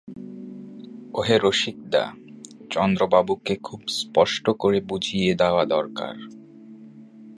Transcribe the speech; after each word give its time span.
ওহে 1.13 1.35
রসিকদা, 1.43 2.03
চন্দ্রবাবুকে 2.69 3.55
খুব 3.55 3.81
স্পষ্ট 3.87 4.49
করে 4.59 4.81
বুঝিয়ে 4.81 5.35
দেওয়া 5.35 5.65
দরকার। 5.65 6.15